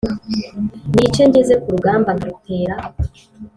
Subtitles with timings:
[0.95, 2.75] nice ngeze ku rugamba, nkarutera